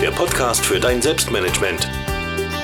[0.00, 1.88] der Podcast für dein Selbstmanagement.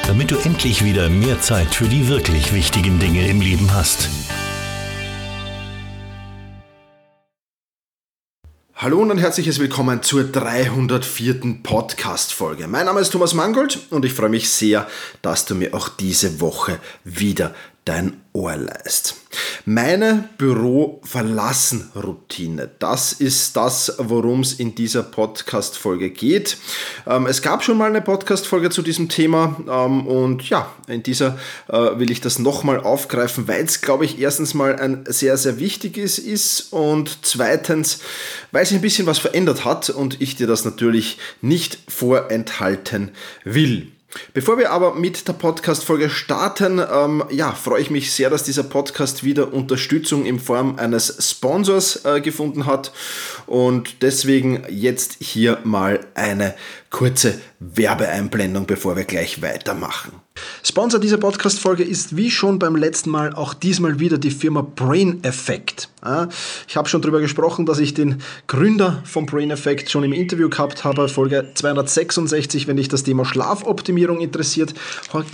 [0.07, 4.09] Damit du endlich wieder mehr Zeit für die wirklich wichtigen Dinge im Leben hast.
[8.77, 11.63] Hallo und ein herzliches Willkommen zur 304.
[11.65, 12.69] Podcast-Folge.
[12.69, 14.87] Mein Name ist Thomas Mangold und ich freue mich sehr,
[15.21, 17.53] dass du mir auch diese Woche wieder
[17.85, 19.17] dein Ohr leist.
[19.67, 26.57] Meine Büro-Verlassen-Routine, das ist das, worum es in dieser Podcast-Folge geht.
[27.07, 31.39] Ähm, es gab schon mal eine Podcast-Folge zu diesem Thema ähm, und ja, in dieser
[31.69, 35.61] äh, will ich das nochmal aufgreifen, weil es, glaube ich, erstens mal ein sehr, sehr
[35.61, 38.01] wichtiges ist und zweitens,
[38.51, 43.13] weil sich ein bisschen was verändert hat und ich dir das natürlich nicht vorenthalten
[43.45, 43.94] will.
[44.33, 48.65] Bevor wir aber mit der Podcast-Folge starten, ähm, ja, freue ich mich sehr, dass dieser
[48.65, 52.93] Podcast wieder Unterstützung in Form eines Sponsors äh, gefunden hat.
[53.47, 56.55] Und deswegen jetzt hier mal eine
[56.91, 60.24] kurze Werbeeinblendung, bevor wir gleich weitermachen.
[60.67, 65.23] Sponsor dieser Podcast-Folge ist wie schon beim letzten Mal auch diesmal wieder die Firma Brain
[65.23, 65.91] Effect.
[66.69, 70.51] Ich habe schon darüber gesprochen, dass ich den Gründer von Brain Effect schon im Interview
[70.51, 74.75] gehabt habe, Folge 266, wenn dich das Thema Schlafoptimierung interessiert.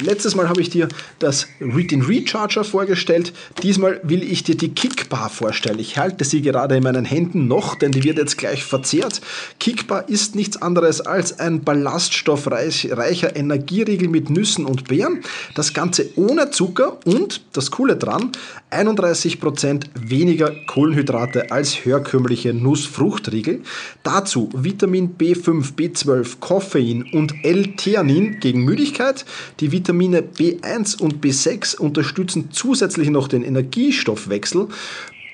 [0.00, 3.32] Letztes Mal habe ich dir das, den Recharger vorgestellt.
[3.62, 5.78] Diesmal will ich dir die Kickbar vorstellen.
[5.78, 9.20] Ich halte sie gerade in meinen Händen noch, denn die wird jetzt gleich verzehrt.
[9.58, 15.20] Kickbar ist nichts anderes als ein ballaststoffreicher Energieriegel mit Nüssen und Beeren.
[15.54, 18.32] Das Ganze ohne Zucker und, das Coole dran,
[18.70, 23.62] 31% weniger Kohlenhydrate als herkömmliche Nussfruchtriegel.
[24.02, 29.24] Dazu Vitamin B5, B12, Koffein und L-Theanin gegen Müdigkeit.
[29.60, 34.68] Die Vitamine B1 und B6 unterstützen zusätzlich noch den Energiestoffwechsel.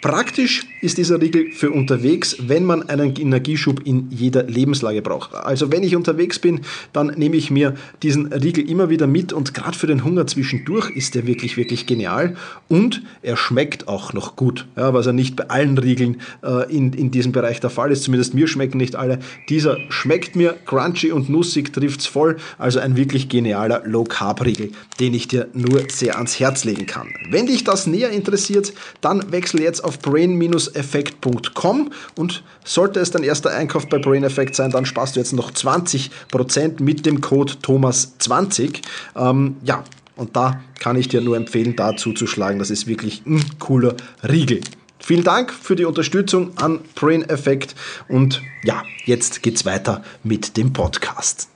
[0.06, 5.34] Praktisch ist dieser Riegel für unterwegs, wenn man einen Energieschub in jeder Lebenslage braucht.
[5.34, 6.61] Also wenn ich unterwegs bin,
[6.93, 7.75] dann nehme ich mir
[8.05, 11.87] diesen Riegel immer wieder mit und gerade für den Hunger zwischendurch ist der wirklich, wirklich
[11.87, 12.37] genial
[12.69, 16.93] und er schmeckt auch noch gut, ja, was ja nicht bei allen Riegeln äh, in,
[16.93, 18.05] in diesem Bereich der Fall ist.
[18.05, 19.19] Zumindest mir schmecken nicht alle.
[19.49, 22.37] Dieser schmeckt mir crunchy und nussig, trifft's voll.
[22.58, 24.70] Also ein wirklich genialer Low-Carb-Riegel,
[25.00, 27.08] den ich dir nur sehr ans Herz legen kann.
[27.29, 33.50] Wenn dich das näher interessiert, dann wechsel jetzt auf brain-effekt.com und sollte es dein erster
[33.50, 38.82] Einkauf bei Brain Effect sein, dann sparst du jetzt noch 20% mit dem Code Thomas20.
[39.16, 39.84] Ähm, ja,
[40.16, 42.58] und da kann ich dir nur empfehlen, da zuzuschlagen.
[42.58, 43.94] Das ist wirklich ein cooler
[44.26, 44.60] Riegel.
[44.98, 47.75] Vielen Dank für die Unterstützung an Brain Effect
[48.08, 51.48] und ja, jetzt geht's weiter mit dem Podcast.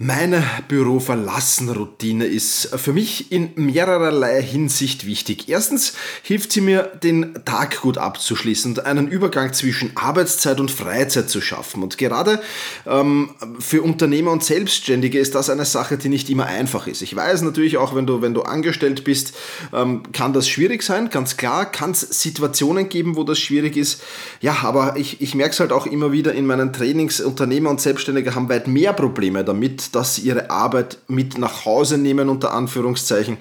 [0.00, 5.48] Meine Büro-Verlassen-Routine ist für mich in mehrererlei Hinsicht wichtig.
[5.48, 11.28] Erstens hilft sie mir, den Tag gut abzuschließen und einen Übergang zwischen Arbeitszeit und Freizeit
[11.28, 11.82] zu schaffen.
[11.82, 12.40] Und gerade
[12.86, 17.02] ähm, für Unternehmer und Selbstständige ist das eine Sache, die nicht immer einfach ist.
[17.02, 19.34] Ich weiß natürlich auch, wenn du, wenn du angestellt bist,
[19.74, 21.72] ähm, kann das schwierig sein, ganz klar.
[21.72, 24.00] Kann es Situationen geben, wo das schwierig ist.
[24.42, 27.20] Ja, aber ich, ich merke es halt auch immer wieder in meinen Trainings.
[27.20, 31.98] Unternehmer und Selbstständige haben weit mehr Probleme damit, dass sie ihre Arbeit mit nach Hause
[31.98, 33.38] nehmen, unter Anführungszeichen,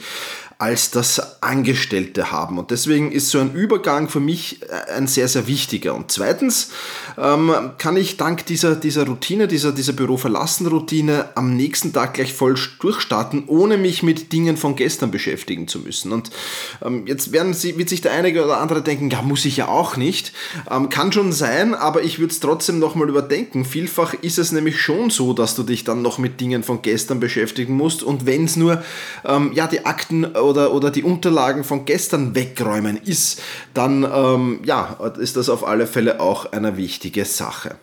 [0.59, 2.57] als das Angestellte haben.
[2.57, 5.93] Und deswegen ist so ein Übergang für mich äh, ein sehr, sehr wichtiger.
[5.93, 6.71] Und zweitens
[7.17, 12.55] ähm, kann ich dank dieser, dieser Routine, dieser, dieser Büro-Verlassen-Routine am nächsten Tag gleich voll
[12.79, 16.11] durchstarten, ohne mich mit Dingen von gestern beschäftigen zu müssen.
[16.11, 16.31] Und
[16.83, 19.67] ähm, jetzt werden Sie, wird sich der einige oder andere denken, ja, muss ich ja
[19.67, 20.33] auch nicht.
[20.71, 23.63] Ähm, kann schon sein, aber ich würde es trotzdem nochmal überdenken.
[23.63, 27.19] Vielfach ist es nämlich schon so, dass du dich dann noch mit Dingen von gestern
[27.19, 28.01] beschäftigen musst.
[28.01, 28.83] Und wenn es nur
[29.23, 33.41] ähm, ja, die Akten oder, oder die Unterlagen von gestern wegräumen ist,
[33.73, 37.75] dann ähm, ja, ist das auf alle Fälle auch eine wichtige Sache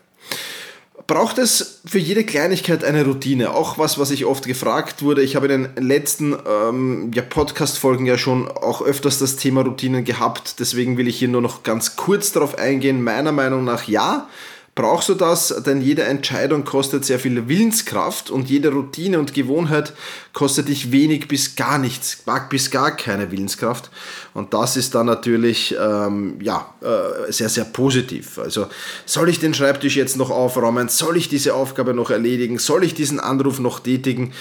[1.07, 3.55] braucht es für jede Kleinigkeit eine Routine.
[3.55, 5.23] Auch was, was ich oft gefragt wurde.
[5.23, 10.05] Ich habe in den letzten ähm, ja, Podcast-Folgen ja schon auch öfters das Thema Routinen
[10.05, 10.61] gehabt.
[10.61, 13.03] Deswegen will ich hier nur noch ganz kurz darauf eingehen.
[13.03, 14.29] Meiner Meinung nach ja.
[14.75, 15.63] Brauchst du das?
[15.65, 19.93] Denn jede Entscheidung kostet sehr viel Willenskraft und jede Routine und Gewohnheit
[20.33, 23.91] kostet dich wenig bis gar nichts, bis gar keine Willenskraft.
[24.33, 28.37] Und das ist dann natürlich ähm, ja, äh, sehr, sehr positiv.
[28.39, 28.67] Also
[29.07, 30.89] soll ich den Schreibtisch jetzt noch aufräumen?
[30.89, 32.59] Soll ich diese Aufgabe noch erledigen?
[32.59, 34.33] Soll ich diesen Anruf noch tätigen?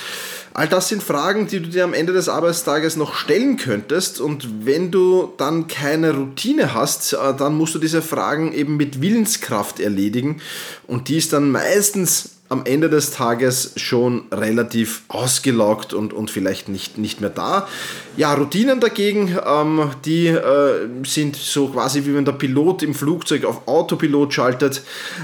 [0.55, 4.21] All das sind Fragen, die du dir am Ende des Arbeitstages noch stellen könntest.
[4.21, 9.01] Und wenn du dann keine Routine hast, äh, dann musst du diese Fragen eben mit
[9.01, 10.41] Willenskraft erledigen.
[10.85, 16.69] Und die ist dann meistens am Ende des Tages schon relativ ausgelaugt und, und vielleicht
[16.69, 17.67] nicht, nicht mehr da.
[18.15, 23.43] Ja, Routinen dagegen, ähm, die äh, sind so quasi wie wenn der Pilot im Flugzeug
[23.43, 24.83] auf Autopilot schaltet.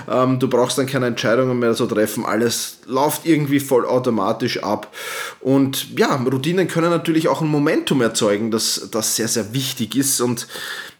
[0.09, 4.91] Ähm, du brauchst dann keine Entscheidungen mehr zu treffen, alles läuft irgendwie vollautomatisch ab.
[5.39, 10.19] Und ja, Routinen können natürlich auch ein Momentum erzeugen, das, das sehr, sehr wichtig ist
[10.19, 10.47] und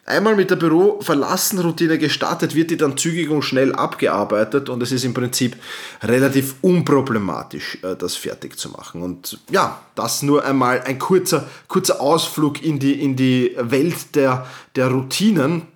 [0.10, 5.06] Einmal mit der Büro-Verlassen-Routine gestartet, wird die dann zügig und schnell abgearbeitet und es ist
[5.06, 5.56] im Prinzip
[6.02, 9.04] relativ unproblematisch, äh, das fertig zu machen.
[9.04, 14.48] Und ja, das nur einmal ein kurzer, kurzer Ausflug in die, in die Welt der,
[14.76, 15.68] der Routinen.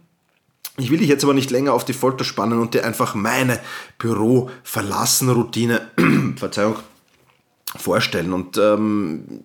[0.78, 3.60] Ich will dich jetzt aber nicht länger auf die Folter spannen und dir einfach meine
[4.00, 5.92] Büro-Verlassen-Routine,
[6.38, 6.78] Verzeihung,
[7.76, 8.34] vorstellen.
[8.34, 9.44] Und ähm,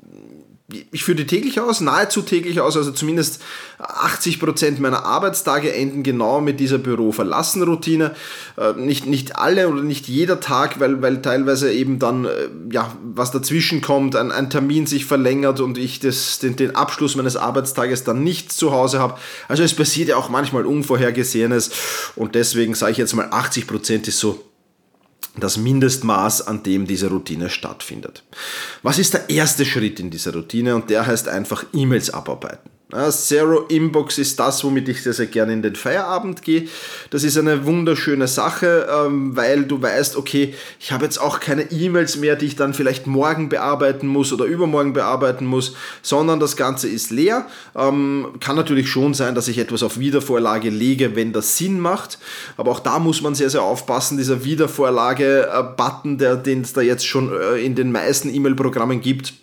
[0.91, 3.41] ich führe die täglich aus, nahezu täglich aus, also zumindest
[3.79, 8.15] 80% meiner Arbeitstage enden genau mit dieser Büro-Verlassen-Routine.
[8.59, 12.95] Äh, nicht, nicht alle oder nicht jeder Tag, weil, weil teilweise eben dann, äh, ja,
[13.03, 17.39] was dazwischen kommt, ein, ein Termin sich verlängert und ich das, den, den Abschluss meines
[17.39, 19.19] Arbeitstages dann nicht zu Hause habe.
[19.49, 21.71] Also es passiert ja auch manchmal Unvorhergesehenes
[22.15, 24.48] und deswegen sage ich jetzt mal 80% ist so
[25.41, 28.23] das Mindestmaß, an dem diese Routine stattfindet.
[28.83, 30.75] Was ist der erste Schritt in dieser Routine?
[30.75, 32.71] Und der heißt einfach E-Mails abarbeiten.
[32.91, 36.69] Zero Inbox ist das, womit ich sehr, sehr gerne in den Feierabend gehe.
[37.11, 41.71] Das ist eine wunderschöne Sache, ähm, weil du weißt, okay, ich habe jetzt auch keine
[41.71, 46.57] E-Mails mehr, die ich dann vielleicht morgen bearbeiten muss oder übermorgen bearbeiten muss, sondern das
[46.57, 47.47] Ganze ist leer.
[47.77, 52.19] Ähm, kann natürlich schon sein, dass ich etwas auf Wiedervorlage lege, wenn das Sinn macht.
[52.57, 54.17] Aber auch da muss man sehr, sehr aufpassen.
[54.17, 59.35] Dieser Wiedervorlage-Button, den es da jetzt schon äh, in den meisten E-Mail-Programmen gibt,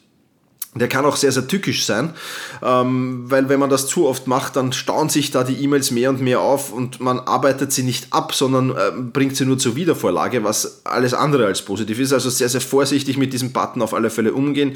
[0.76, 2.14] der kann auch sehr, sehr tückisch sein,
[2.62, 6.10] ähm, weil wenn man das zu oft macht, dann stauen sich da die E-Mails mehr
[6.10, 9.78] und mehr auf und man arbeitet sie nicht ab, sondern äh, bringt sie nur zur
[9.78, 12.12] Wiedervorlage, was alles andere als positiv ist.
[12.12, 14.76] Also sehr, sehr vorsichtig mit diesem Button auf alle Fälle umgehen.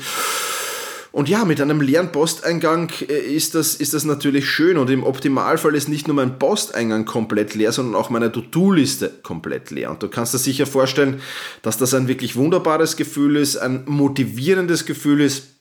[1.11, 5.03] Und ja, mit einem leeren Posteingang äh, ist das, ist das natürlich schön und im
[5.03, 9.91] Optimalfall ist nicht nur mein Posteingang komplett leer, sondern auch meine To-Do-Liste komplett leer.
[9.91, 11.19] Und du kannst dir sicher vorstellen,
[11.61, 15.58] dass das ein wirklich wunderbares Gefühl ist, ein motivierendes Gefühl ist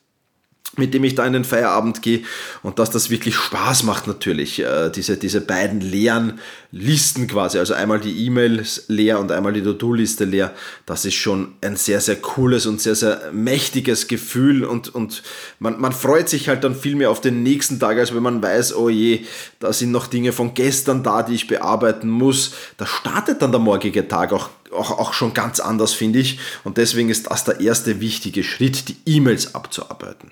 [0.79, 2.21] mit dem ich da in den Feierabend gehe
[2.63, 6.39] und dass das wirklich Spaß macht natürlich, äh, diese, diese beiden leeren
[6.71, 10.53] Listen quasi, also einmal die E-Mails leer und einmal die To-Do-Liste leer,
[10.85, 15.23] das ist schon ein sehr, sehr cooles und sehr, sehr mächtiges Gefühl und, und
[15.59, 18.41] man, man freut sich halt dann viel mehr auf den nächsten Tag, als wenn man
[18.41, 19.25] weiß, oh je,
[19.59, 22.53] da sind noch Dinge von gestern da, die ich bearbeiten muss.
[22.77, 26.39] Da startet dann der morgige Tag auch auch, auch schon ganz anders, finde ich.
[26.63, 30.31] Und deswegen ist das der erste wichtige Schritt, die E-Mails abzuarbeiten.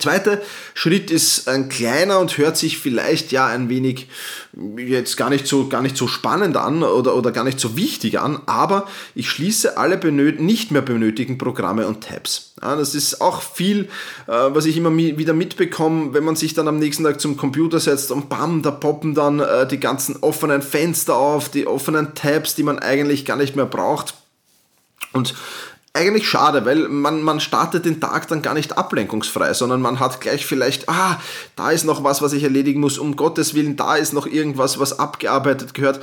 [0.00, 0.40] Zweiter
[0.74, 4.08] Schritt ist ein kleiner und hört sich vielleicht ja ein wenig
[4.76, 8.18] jetzt gar nicht so, gar nicht so spannend an oder, oder gar nicht so wichtig
[8.18, 12.54] an, aber ich schließe alle nicht mehr benötigten Programme und Tabs.
[12.60, 13.84] Ja, das ist auch viel,
[14.26, 17.78] äh, was ich immer wieder mitbekomme, wenn man sich dann am nächsten Tag zum Computer
[17.78, 22.54] setzt und bam, da poppen dann äh, die ganzen offenen Fenster auf, die offenen Tabs,
[22.54, 24.14] die man eigentlich gar nicht mehr braucht.
[25.12, 25.34] Und
[25.92, 30.20] eigentlich schade, weil man, man startet den Tag dann gar nicht ablenkungsfrei, sondern man hat
[30.20, 31.20] gleich vielleicht, ah,
[31.56, 34.78] da ist noch was, was ich erledigen muss, um Gottes Willen, da ist noch irgendwas,
[34.78, 36.00] was abgearbeitet gehört.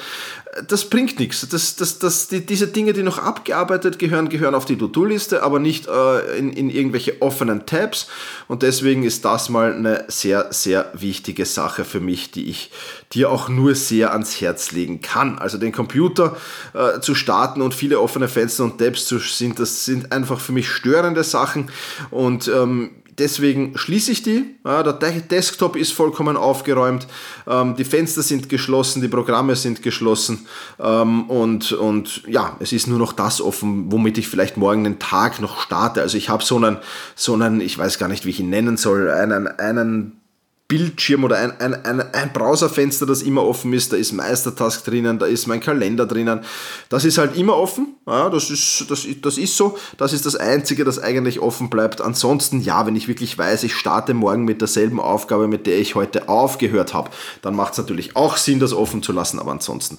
[0.67, 1.47] Das bringt nichts.
[1.47, 5.59] Das, das, das, die, diese Dinge, die noch abgearbeitet gehören, gehören auf die To-Do-Liste, aber
[5.59, 8.07] nicht äh, in, in irgendwelche offenen Tabs.
[8.47, 12.71] Und deswegen ist das mal eine sehr, sehr wichtige Sache für mich, die ich
[13.13, 15.37] dir auch nur sehr ans Herz legen kann.
[15.37, 16.35] Also den Computer
[16.73, 20.51] äh, zu starten und viele offene Fenster und Tabs zu sind, das sind einfach für
[20.51, 21.69] mich störende Sachen
[22.11, 24.55] und ähm, deswegen schließe ich die.
[24.65, 27.07] Ja, der Desktop ist vollkommen aufgeräumt,
[27.47, 30.47] ähm, die Fenster sind geschlossen, die Programme sind geschlossen
[30.79, 34.99] ähm, und, und ja, es ist nur noch das offen, womit ich vielleicht morgen den
[34.99, 36.01] Tag noch starte.
[36.01, 36.77] Also ich habe so einen,
[37.15, 40.21] so einen, ich weiß gar nicht, wie ich ihn nennen soll, einen, einen
[40.67, 43.93] Bildschirm oder ein, ein, ein, ein Browserfenster, das immer offen ist.
[43.93, 46.41] Da ist Meistertask drinnen, da ist mein Kalender drinnen.
[46.89, 47.95] Das ist halt immer offen.
[48.05, 49.77] Ja, das, ist, das, das ist so.
[49.97, 52.01] Das ist das Einzige, das eigentlich offen bleibt.
[52.01, 55.95] Ansonsten, ja, wenn ich wirklich weiß, ich starte morgen mit derselben Aufgabe, mit der ich
[55.95, 59.39] heute aufgehört habe, dann macht es natürlich auch Sinn, das offen zu lassen.
[59.39, 59.97] Aber ansonsten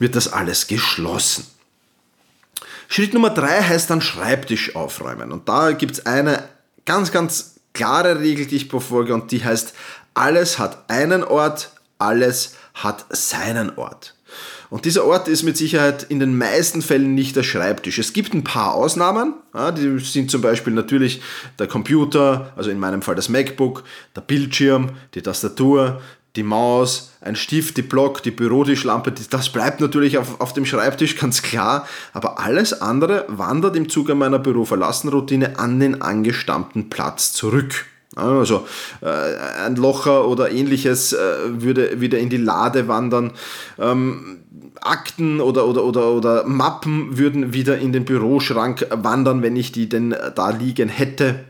[0.00, 1.46] wird das alles geschlossen.
[2.88, 5.30] Schritt Nummer drei heißt dann Schreibtisch aufräumen.
[5.30, 6.42] Und da gibt es eine
[6.84, 9.74] ganz, ganz klare Regel, die ich befolge und die heißt
[10.14, 14.14] alles hat einen Ort, alles hat seinen Ort.
[14.70, 17.98] Und dieser Ort ist mit Sicherheit in den meisten Fällen nicht der Schreibtisch.
[17.98, 19.34] Es gibt ein paar Ausnahmen,
[19.76, 21.20] die sind zum Beispiel natürlich
[21.58, 23.82] der Computer, also in meinem Fall das MacBook,
[24.14, 26.00] der Bildschirm, die Tastatur,
[26.36, 31.16] die Maus, ein Stift, die Block, die Bürotischlampe, das bleibt natürlich auf, auf dem Schreibtisch
[31.20, 37.86] ganz klar, aber alles andere wandert im Zuge meiner Büroverlassen-Routine an den angestammten Platz zurück.
[38.16, 38.66] Also
[39.02, 43.32] äh, ein Locher oder ähnliches äh, würde wieder in die Lade wandern.
[43.78, 44.38] Ähm,
[44.80, 49.88] Akten oder, oder, oder, oder Mappen würden wieder in den Büroschrank wandern, wenn ich die
[49.88, 51.44] denn da liegen hätte.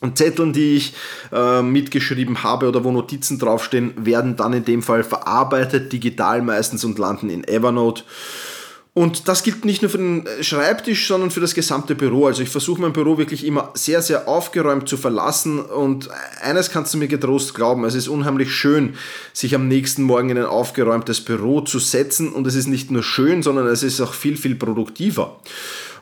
[0.00, 0.94] Und Zetteln, die ich
[1.30, 6.84] äh, mitgeschrieben habe oder wo Notizen draufstehen, werden dann in dem Fall verarbeitet, digital meistens
[6.84, 8.04] und landen in Evernote.
[8.92, 12.26] Und das gilt nicht nur für den Schreibtisch, sondern für das gesamte Büro.
[12.26, 15.60] Also ich versuche mein Büro wirklich immer sehr, sehr aufgeräumt zu verlassen.
[15.60, 16.08] Und
[16.42, 18.96] eines kannst du mir getrost glauben, es ist unheimlich schön,
[19.32, 22.32] sich am nächsten Morgen in ein aufgeräumtes Büro zu setzen.
[22.32, 25.38] Und es ist nicht nur schön, sondern es ist auch viel, viel produktiver.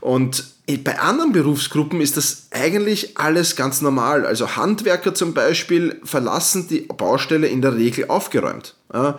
[0.00, 0.45] Und
[0.85, 4.25] bei anderen Berufsgruppen ist das eigentlich alles ganz normal.
[4.25, 8.77] Also Handwerker zum Beispiel verlassen die Baustelle in der Regel aufgeräumt.
[8.92, 9.12] Äh,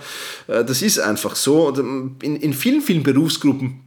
[0.47, 1.73] das ist einfach so.
[1.77, 3.81] Ähm, in, in vielen, vielen Berufsgruppen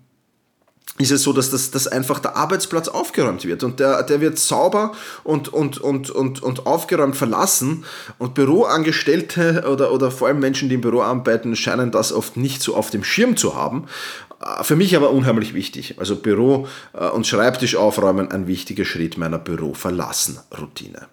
[0.98, 4.38] ist es so, dass, das, dass einfach der Arbeitsplatz aufgeräumt wird und der, der wird
[4.38, 4.92] sauber
[5.24, 7.84] und, und, und, und, und aufgeräumt verlassen
[8.18, 12.62] und Büroangestellte oder, oder vor allem Menschen, die im Büro arbeiten, scheinen das oft nicht
[12.62, 13.86] so auf dem Schirm zu haben.
[14.40, 15.96] Äh, für mich aber unheimlich wichtig.
[15.98, 21.08] Also Büro äh, und Schreibtisch aufräumen, ein wichtiger Schritt meiner Büro-Verlassen-Routine.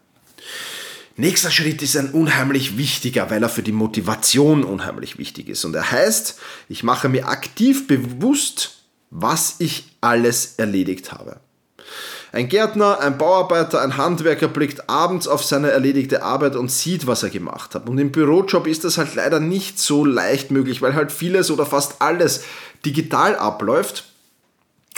[1.20, 5.66] Nächster Schritt ist ein unheimlich wichtiger, weil er für die Motivation unheimlich wichtig ist.
[5.66, 8.78] Und er heißt, ich mache mir aktiv bewusst,
[9.10, 11.42] was ich alles erledigt habe.
[12.32, 17.22] Ein Gärtner, ein Bauarbeiter, ein Handwerker blickt abends auf seine erledigte Arbeit und sieht, was
[17.22, 17.90] er gemacht hat.
[17.90, 21.66] Und im Bürojob ist das halt leider nicht so leicht möglich, weil halt vieles oder
[21.66, 22.46] fast alles
[22.86, 24.06] digital abläuft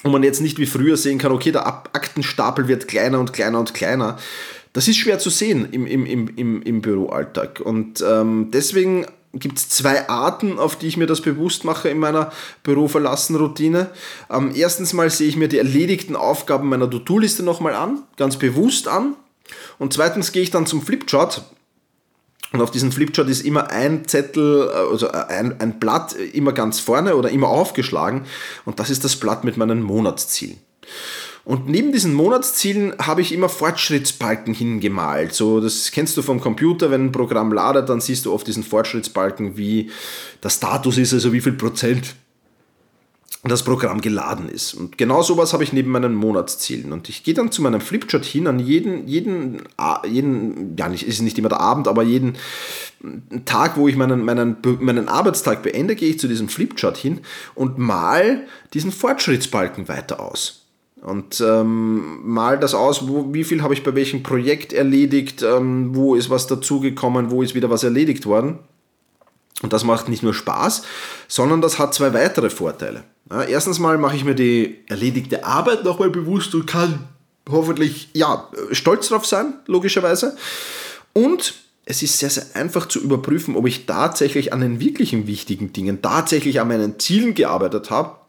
[0.03, 3.59] und man jetzt nicht wie früher sehen kann, okay, der Aktenstapel wird kleiner und kleiner
[3.59, 4.19] und kleiner.
[4.73, 7.59] Das ist schwer zu sehen im, im, im, im, Büroalltag.
[7.59, 11.99] Und ähm, deswegen gibt es zwei Arten, auf die ich mir das bewusst mache in
[11.99, 12.31] meiner
[12.63, 13.89] Büroverlassen-Routine.
[14.29, 18.87] Ähm, erstens mal sehe ich mir die erledigten Aufgaben meiner To-Do-Liste nochmal an, ganz bewusst
[18.87, 19.15] an.
[19.77, 21.43] Und zweitens gehe ich dann zum Flipchart
[22.53, 26.51] und auf diesem Flipchart ist immer ein Zettel, äh, also äh, ein, ein Blatt immer
[26.51, 28.25] ganz vorne oder immer aufgeschlagen.
[28.65, 30.57] Und das ist das Blatt mit meinen Monatszielen.
[31.43, 35.33] Und neben diesen Monatszielen habe ich immer Fortschrittsbalken hingemalt.
[35.33, 38.63] So, das kennst du vom Computer, wenn ein Programm ladet, dann siehst du oft diesen
[38.63, 39.89] Fortschrittsbalken, wie
[40.43, 42.15] der Status ist, also wie viel Prozent
[43.43, 44.75] das Programm geladen ist.
[44.75, 46.93] Und genau sowas habe ich neben meinen Monatszielen.
[46.93, 49.63] Und ich gehe dann zu meinem Flipchart hin, an jeden, jeden,
[50.07, 52.37] jeden ja, nicht, ist nicht immer der Abend, aber jeden
[53.45, 57.21] Tag, wo ich meinen, meinen, meinen Arbeitstag beende, gehe ich zu diesem Flipchart hin
[57.55, 58.45] und mal
[58.75, 60.60] diesen Fortschrittsbalken weiter aus.
[61.01, 65.95] Und ähm, mal das aus, wo, wie viel habe ich bei welchem Projekt erledigt, ähm,
[65.95, 68.59] wo ist was dazugekommen, wo ist wieder was erledigt worden.
[69.63, 70.83] Und das macht nicht nur Spaß,
[71.27, 73.03] sondern das hat zwei weitere Vorteile.
[73.29, 77.07] Ja, erstens mal mache ich mir die erledigte Arbeit nochmal bewusst und kann
[77.49, 80.37] hoffentlich ja, stolz drauf sein, logischerweise.
[81.13, 81.55] Und
[81.85, 86.01] es ist sehr, sehr einfach zu überprüfen, ob ich tatsächlich an den wirklichen wichtigen Dingen,
[86.01, 88.20] tatsächlich an meinen Zielen gearbeitet habe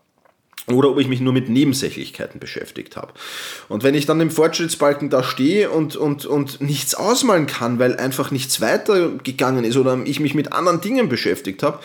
[0.69, 3.13] oder ob ich mich nur mit Nebensächlichkeiten beschäftigt habe.
[3.69, 7.97] Und wenn ich dann im Fortschrittsbalken da stehe und, und, und nichts ausmalen kann, weil
[7.97, 11.81] einfach nichts weitergegangen ist oder ich mich mit anderen Dingen beschäftigt habe,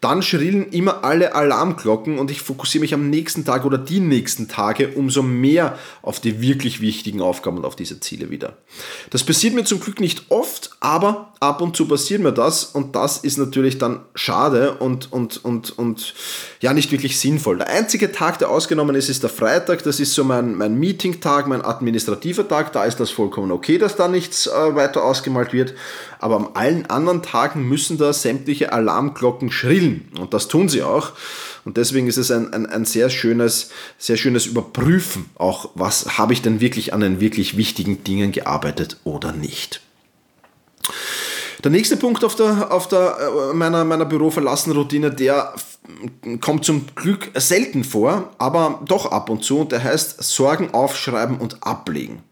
[0.00, 4.48] dann schrillen immer alle Alarmglocken und ich fokussiere mich am nächsten Tag oder die nächsten
[4.48, 8.56] Tage umso mehr auf die wirklich wichtigen Aufgaben und auf diese Ziele wieder.
[9.10, 12.94] Das passiert mir zum Glück nicht oft, aber ab und zu passiert mir das und
[12.94, 16.14] das ist natürlich dann schade und, und, und, und
[16.60, 17.58] ja nicht wirklich sinnvoll.
[17.58, 19.82] Der einzige Tag, der ausgenommen ist, ist der Freitag.
[19.82, 22.70] Das ist so mein, mein Meeting-Tag, mein administrativer Tag.
[22.74, 25.72] Da ist das vollkommen okay, dass da nichts äh, weiter ausgemalt wird.
[26.18, 30.12] Aber an allen anderen Tagen müssen da sämtliche Alarmglocken schrillen.
[30.20, 31.12] Und das tun sie auch.
[31.64, 36.34] Und deswegen ist es ein, ein, ein sehr, schönes, sehr schönes Überprüfen, auch was habe
[36.34, 39.80] ich denn wirklich an den wirklich wichtigen Dingen gearbeitet oder nicht.
[41.64, 45.54] Der nächste Punkt auf der, auf der äh, meiner, meiner Büroverlassen-Routine, der
[46.40, 49.58] kommt zum Glück selten vor, aber doch ab und zu.
[49.58, 52.22] Und der heißt Sorgen aufschreiben und ablegen.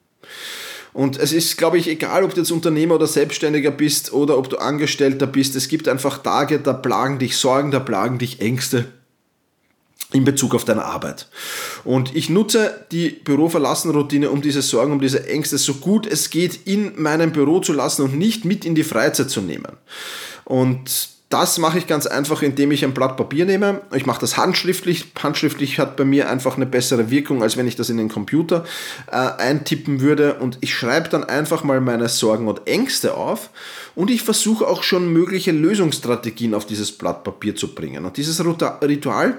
[0.92, 4.50] Und es ist, glaube ich, egal, ob du jetzt Unternehmer oder Selbstständiger bist oder ob
[4.50, 8.86] du Angestellter bist, es gibt einfach Tage, da plagen dich Sorgen, da plagen dich Ängste
[10.12, 11.28] in Bezug auf deine Arbeit.
[11.84, 16.66] Und ich nutze die Büroverlassen-Routine, um diese Sorgen, um diese Ängste so gut es geht
[16.66, 19.76] in meinem Büro zu lassen und nicht mit in die Freizeit zu nehmen.
[20.44, 23.82] Und das mache ich ganz einfach, indem ich ein Blatt Papier nehme.
[23.94, 25.12] Ich mache das handschriftlich.
[25.22, 28.64] Handschriftlich hat bei mir einfach eine bessere Wirkung, als wenn ich das in den Computer
[29.08, 30.34] äh, eintippen würde.
[30.34, 33.50] Und ich schreibe dann einfach mal meine Sorgen und Ängste auf.
[33.94, 38.06] Und ich versuche auch schon mögliche Lösungsstrategien auf dieses Blatt Papier zu bringen.
[38.06, 39.34] Und dieses Ritual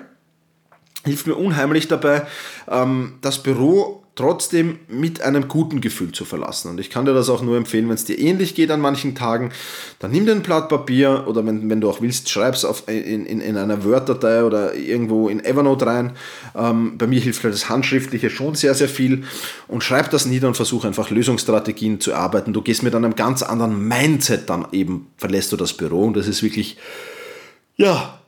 [1.06, 2.28] hilft mir unheimlich dabei,
[2.68, 6.72] ähm, das Büro trotzdem mit einem guten Gefühl zu verlassen.
[6.72, 9.16] Und ich kann dir das auch nur empfehlen, wenn es dir ähnlich geht an manchen
[9.16, 9.52] Tagen,
[10.00, 13.26] dann nimm dir ein Blatt Papier oder wenn, wenn du auch willst, schreib es in,
[13.26, 16.18] in, in einer Word-Datei oder irgendwo in Evernote rein.
[16.54, 19.24] Ähm, bei mir hilft halt das Handschriftliche schon sehr, sehr viel
[19.70, 22.52] und schreib das nieder und versuche einfach Lösungsstrategien zu arbeiten.
[22.52, 26.28] Du gehst mit einem ganz anderen Mindset dann eben, verlässt du das Büro und das
[26.28, 26.78] ist wirklich,
[27.78, 28.20] ja,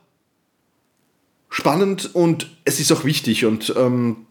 [1.50, 4.24] spannend und es ist auch wichtig und ähm,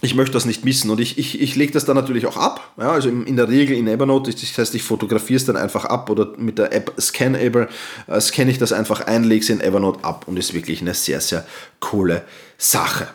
[0.00, 2.72] ich möchte das nicht missen und ich, ich, ich lege das dann natürlich auch ab.
[2.76, 6.08] Ja, also in, der Regel in Evernote, das heißt, ich fotografiere es dann einfach ab
[6.08, 7.68] oder mit der App Scanable
[8.06, 10.94] äh, scanne ich das einfach ein, lege es in Evernote ab und ist wirklich eine
[10.94, 11.44] sehr, sehr
[11.80, 12.22] coole
[12.56, 13.08] Sache.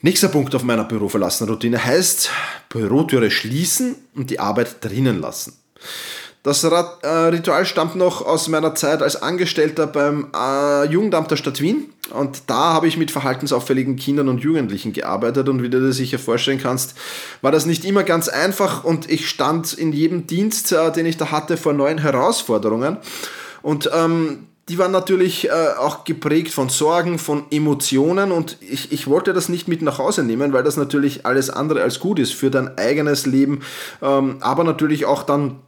[0.00, 2.30] Nächster Punkt auf meiner Büroverlassen-Routine heißt
[2.70, 5.54] Bürotüre schließen und die Arbeit drinnen lassen.
[6.46, 11.60] Das äh, Ritual stammt noch aus meiner Zeit als Angestellter beim äh, Jugendamt der Stadt
[11.60, 11.90] Wien.
[12.14, 15.48] Und da habe ich mit verhaltensauffälligen Kindern und Jugendlichen gearbeitet.
[15.48, 16.94] Und wie du dir sicher vorstellen kannst,
[17.42, 18.84] war das nicht immer ganz einfach.
[18.84, 22.98] Und ich stand in jedem Dienst, äh, den ich da hatte, vor neuen Herausforderungen.
[23.62, 29.08] Und ähm, die waren natürlich äh, auch geprägt von Sorgen, von Emotionen und ich, ich
[29.08, 32.34] wollte das nicht mit nach Hause nehmen, weil das natürlich alles andere als gut ist
[32.34, 33.62] für dein eigenes Leben,
[34.02, 35.60] ähm, aber natürlich auch dann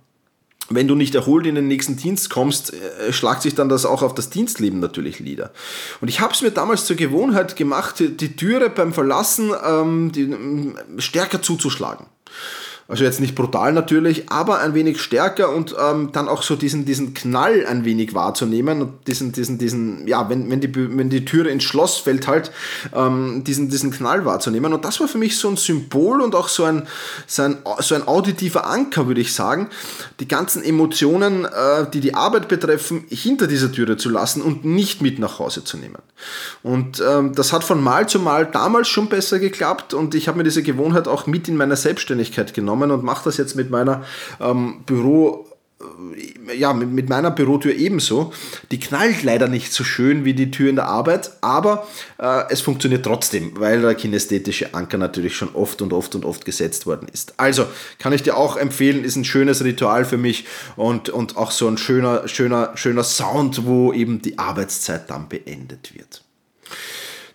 [0.71, 4.03] wenn du nicht erholt in den nächsten Dienst kommst, äh, schlagt sich dann das auch
[4.03, 5.53] auf das Dienstleben natürlich nieder.
[6.01, 10.35] Und ich habe es mir damals zur Gewohnheit gemacht, die Türe beim Verlassen ähm, die,
[11.01, 12.07] stärker zuzuschlagen.
[12.91, 16.87] Also jetzt nicht brutal natürlich, aber ein wenig stärker und ähm, dann auch so diesen,
[16.87, 21.27] diesen Knall ein wenig wahrzunehmen und diesen, diesen, diesen, ja, wenn, wenn, die, wenn die
[21.27, 22.51] Türe ins Schloss fällt, halt
[22.95, 24.73] ähm, diesen, diesen Knall wahrzunehmen.
[24.73, 26.89] Und das war für mich so ein Symbol und auch so ein,
[27.27, 29.69] so ein, so ein auditiver Anker, würde ich sagen,
[30.19, 35.03] die ganzen Emotionen, äh, die die Arbeit betreffen, hinter dieser Türe zu lassen und nicht
[35.03, 35.99] mit nach Hause zu nehmen.
[36.63, 40.39] Und ähm, das hat von Mal zu Mal damals schon besser geklappt und ich habe
[40.39, 43.71] mir diese Gewohnheit auch mit in meiner Selbstständigkeit genommen genommen und mache das jetzt mit
[43.71, 44.05] meiner
[44.41, 45.47] ähm, Büro
[45.81, 48.33] äh, ja, mit, meiner Bürotür ebenso.
[48.71, 51.87] Die knallt leider nicht so schön wie die Tür in der Arbeit, aber
[52.19, 56.45] äh, es funktioniert trotzdem, weil der kinästhetische Anker natürlich schon oft und oft und oft
[56.45, 57.35] gesetzt worden ist.
[57.37, 57.67] Also
[57.99, 61.69] kann ich dir auch empfehlen, ist ein schönes Ritual für mich und, und auch so
[61.69, 66.23] ein schöner, schöner, schöner Sound, wo eben die Arbeitszeit dann beendet wird.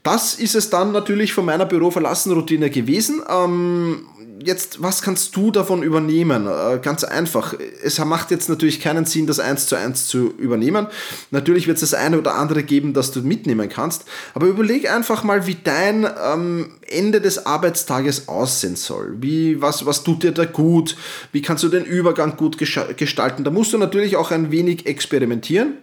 [0.04, 3.22] Das ist es dann natürlich von meiner Büro-Verlassen-Routine gewesen.
[3.30, 4.06] Ähm,
[4.44, 6.46] jetzt, was kannst du davon übernehmen?
[6.46, 7.54] Äh, ganz einfach.
[7.82, 10.88] Es macht jetzt natürlich keinen Sinn, das eins zu eins zu übernehmen.
[11.32, 14.04] Natürlich wird es das eine oder andere geben, das du mitnehmen kannst.
[14.34, 19.16] Aber überleg einfach mal, wie dein ähm, Ende des Arbeitstages aussehen soll.
[19.22, 20.98] Wie, was, was tut dir da gut?
[21.32, 23.46] Wie kannst du den Übergang gut gestalten?
[23.46, 25.78] Da musst du natürlich auch ein wenig experimentieren.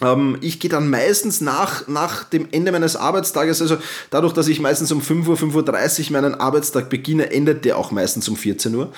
[0.00, 3.76] Ähm, ich gehe dann meistens nach, nach dem Ende meines Arbeitstages, also
[4.10, 7.90] dadurch, dass ich meistens um 5 Uhr, 5.30 Uhr meinen Arbeitstag beginne, endet der auch
[7.90, 8.92] meistens um 14 Uhr.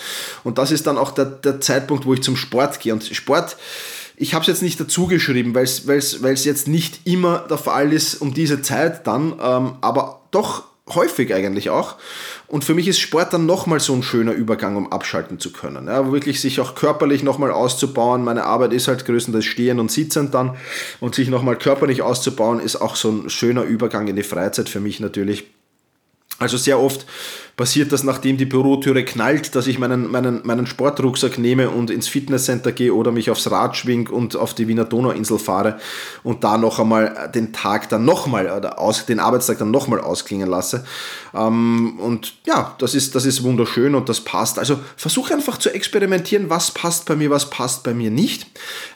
[0.44, 2.92] Und das ist dann auch der, der Zeitpunkt, wo ich zum Sport gehe.
[2.92, 3.56] Und Sport,
[4.16, 8.16] ich habe es jetzt nicht dazu geschrieben, weil es jetzt nicht immer der Fall ist
[8.16, 11.96] um diese Zeit dann, ähm, aber doch häufig eigentlich auch.
[12.48, 15.86] Und für mich ist Sport dann nochmal so ein schöner Übergang, um abschalten zu können.
[15.86, 18.24] Ja, wirklich sich auch körperlich nochmal auszubauen.
[18.24, 20.56] Meine Arbeit ist halt größtenteils stehend und sitzend dann.
[21.00, 24.80] Und sich nochmal körperlich auszubauen, ist auch so ein schöner Übergang in die Freizeit für
[24.80, 25.46] mich natürlich.
[26.42, 27.06] Also sehr oft
[27.56, 32.08] passiert das, nachdem die Bürotüre knallt, dass ich meinen, meinen, meinen Sportrucksack nehme und ins
[32.08, 35.78] Fitnesscenter gehe oder mich aufs Rad schwing und auf die Wiener Donauinsel fahre
[36.22, 38.72] und da noch einmal den Tag dann nochmal
[39.08, 40.84] den Arbeitstag dann nochmal ausklingen lasse.
[41.34, 44.58] Ähm, und ja, das ist, das ist wunderschön und das passt.
[44.58, 48.46] Also versuche einfach zu experimentieren, was passt bei mir, was passt bei mir nicht.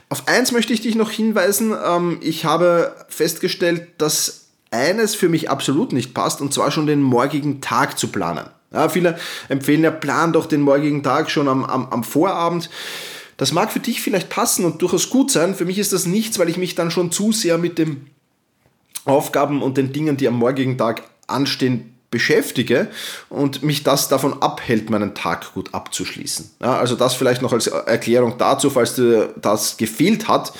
[0.08, 1.74] Auf eins möchte ich dich noch hinweisen.
[1.84, 4.45] Ähm, ich habe festgestellt, dass
[4.76, 8.46] eines für mich absolut nicht passt, und zwar schon den morgigen Tag zu planen.
[8.72, 12.68] Ja, viele empfehlen ja, plan doch den morgigen Tag schon am, am, am Vorabend.
[13.36, 15.54] Das mag für dich vielleicht passen und durchaus gut sein.
[15.54, 18.06] Für mich ist das nichts, weil ich mich dann schon zu sehr mit den
[19.04, 22.88] Aufgaben und den Dingen, die am morgigen Tag anstehen, beschäftige
[23.28, 26.50] und mich das davon abhält, meinen Tag gut abzuschließen.
[26.62, 30.52] Ja, also das vielleicht noch als Erklärung dazu, falls dir das gefehlt hat.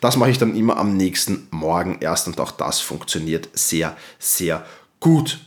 [0.00, 4.64] Das mache ich dann immer am nächsten Morgen erst und auch das funktioniert sehr, sehr
[5.00, 5.38] gut.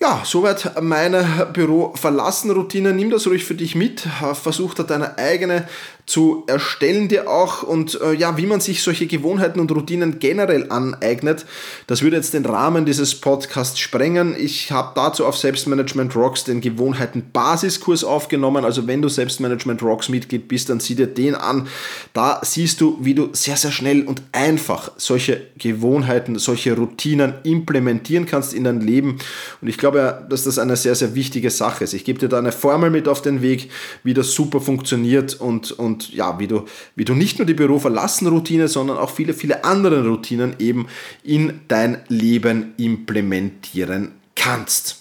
[0.00, 2.92] Ja, soweit meine Büro-Verlassen-Routine.
[2.92, 4.06] Nimm das ruhig für dich mit.
[4.34, 5.68] Versuch da deine eigene
[6.08, 10.70] zu erstellen dir auch und äh, ja, wie man sich solche Gewohnheiten und Routinen generell
[10.70, 11.44] aneignet.
[11.86, 14.34] Das würde jetzt den Rahmen dieses Podcasts sprengen.
[14.38, 18.64] Ich habe dazu auf Selbstmanagement Rocks den Gewohnheiten Basiskurs aufgenommen.
[18.64, 21.68] Also wenn du Selbstmanagement Rocks Mitglied bist, dann sieh dir den an.
[22.14, 28.24] Da siehst du, wie du sehr, sehr schnell und einfach solche Gewohnheiten, solche Routinen implementieren
[28.24, 29.18] kannst in dein Leben.
[29.60, 31.92] Und ich glaube, dass das eine sehr, sehr wichtige Sache ist.
[31.92, 33.70] Ich gebe dir da eine Formel mit auf den Weg,
[34.04, 37.54] wie das super funktioniert und, und und ja, wie du, wie du nicht nur die
[37.54, 40.86] Büro verlassen Routine, sondern auch viele, viele andere Routinen eben
[41.24, 44.98] in dein Leben implementieren kannst.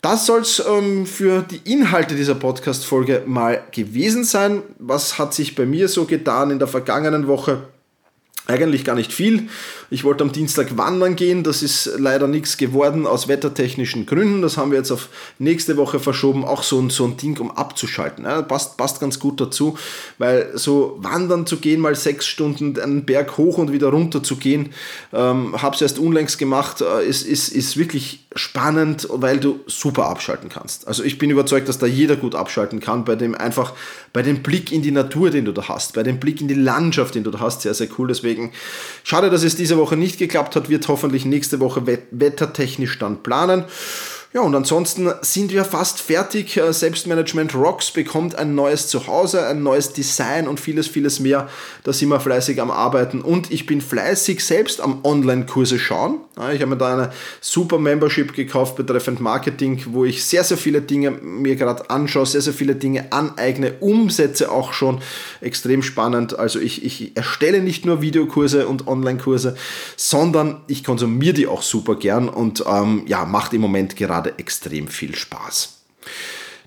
[0.00, 4.62] Das soll es ähm, für die Inhalte dieser Podcast-Folge mal gewesen sein.
[4.78, 7.64] Was hat sich bei mir so getan in der vergangenen Woche?
[8.50, 9.48] Eigentlich gar nicht viel.
[9.90, 14.42] Ich wollte am Dienstag wandern gehen, das ist leider nichts geworden aus wettertechnischen Gründen.
[14.42, 15.08] Das haben wir jetzt auf
[15.38, 18.24] nächste Woche verschoben, auch so ein, so ein Ding, um abzuschalten.
[18.24, 19.78] Ja, passt, passt ganz gut dazu,
[20.18, 24.34] weil so wandern zu gehen, mal sechs Stunden einen Berg hoch und wieder runter zu
[24.34, 24.70] gehen,
[25.12, 30.06] ähm, habe es erst unlängst gemacht, äh, ist, ist, ist wirklich spannend, weil du super
[30.06, 30.86] abschalten kannst.
[30.86, 33.72] Also ich bin überzeugt, dass da jeder gut abschalten kann, bei dem einfach,
[34.12, 36.54] bei dem Blick in die Natur, den du da hast, bei dem Blick in die
[36.54, 38.06] Landschaft, den du da hast, sehr, sehr cool.
[38.06, 38.52] Deswegen
[39.02, 43.64] schade, dass es diese Woche nicht geklappt hat, wird hoffentlich nächste Woche wettertechnisch dann planen.
[44.32, 46.56] Ja, und ansonsten sind wir fast fertig.
[46.56, 51.48] Äh, Selbstmanagement Rocks bekommt ein neues Zuhause, ein neues Design und vieles, vieles mehr.
[51.82, 56.18] Da sind wir fleißig am Arbeiten und ich bin fleißig selbst am Online-Kurse schauen.
[56.54, 60.80] Ich habe mir da eine super Membership gekauft betreffend Marketing, wo ich sehr, sehr viele
[60.80, 65.00] Dinge mir gerade anschaue, sehr, sehr viele Dinge aneigne, umsetze auch schon.
[65.40, 66.38] Extrem spannend.
[66.38, 69.56] Also ich, ich erstelle nicht nur Videokurse und Online-Kurse,
[69.96, 74.38] sondern ich konsumiere die auch super gern und ähm, ja, macht im Moment gerade gerade
[74.38, 75.78] extrem viel Spaß.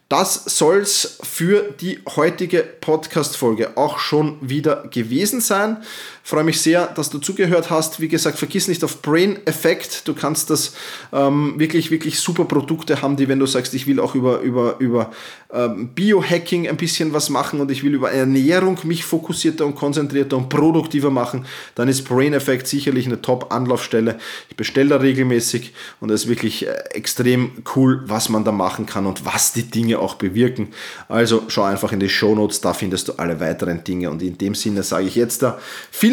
[0.10, 5.84] Das soll es für die heutige Podcast-Folge auch schon wieder gewesen sein.
[6.26, 8.00] Freue mich sehr, dass du zugehört hast.
[8.00, 10.08] Wie gesagt, vergiss nicht auf Brain Effect.
[10.08, 10.74] Du kannst das
[11.12, 14.78] ähm, wirklich, wirklich super Produkte haben, die, wenn du sagst, ich will auch über, über,
[14.80, 15.12] über
[15.52, 20.38] ähm, Biohacking ein bisschen was machen und ich will über Ernährung mich fokussierter und konzentrierter
[20.38, 24.18] und produktiver machen, dann ist Brain Effect sicherlich eine Top-Anlaufstelle.
[24.50, 28.86] Ich bestelle da regelmäßig und es ist wirklich äh, extrem cool, was man da machen
[28.86, 30.70] kann und was die Dinge auch bewirken.
[31.10, 34.38] Also schau einfach in die Show Notes, da findest du alle weiteren Dinge und in
[34.38, 35.60] dem Sinne sage ich jetzt da
[35.92, 36.13] viel